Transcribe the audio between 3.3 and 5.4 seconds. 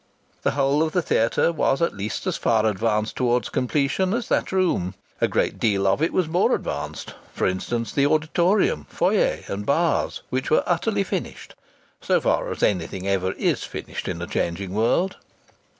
completion as that room. A